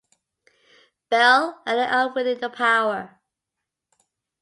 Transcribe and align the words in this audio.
Biel 1.11 1.61
ended 1.67 1.89
up 1.91 2.15
winning 2.15 2.39
the 2.39 2.49
power. 2.49 3.19